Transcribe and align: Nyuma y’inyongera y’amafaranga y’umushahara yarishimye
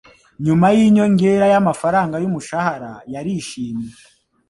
Nyuma 0.45 0.67
y’inyongera 0.77 1.45
y’amafaranga 1.53 2.15
y’umushahara 2.23 2.91
yarishimye 3.13 3.91